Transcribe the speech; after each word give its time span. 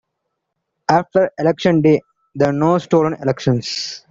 After 0.89 1.29
election 1.37 1.81
day, 1.81 2.01
the 2.33 2.51
No 2.51 2.79
Stolen 2.79 3.13
Elections! 3.21 3.99